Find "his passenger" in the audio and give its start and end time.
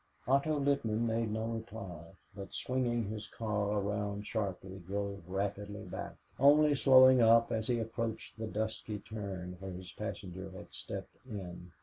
9.73-10.49